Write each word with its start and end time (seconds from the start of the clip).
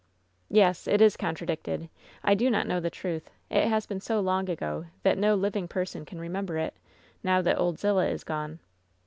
"Yes, 0.49 0.87
it 0.87 0.99
is 0.99 1.15
contradicted. 1.15 1.87
I 2.23 2.33
do 2.33 2.49
not 2.49 2.65
know 2.65 2.79
the 2.79 2.89
truth. 2.89 3.29
It 3.51 3.67
has 3.67 3.85
been 3.85 3.99
so 4.01 4.19
long 4.19 4.49
ago 4.49 4.85
that 5.03 5.15
no 5.15 5.35
living 5.35 5.67
person 5.67 6.05
can 6.05 6.19
re 6.19 6.27
member 6.27 6.57
it, 6.57 6.73
now 7.23 7.43
that 7.43 7.59
Old 7.59 7.77
Zillah 7.77 8.07
is 8.07 8.23
gone." 8.23 8.57